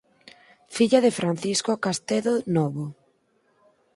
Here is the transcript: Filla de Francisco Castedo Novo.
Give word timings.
Filla 0.75 0.99
de 1.05 1.11
Francisco 1.19 1.71
Castedo 1.85 2.33
Novo. 2.55 2.85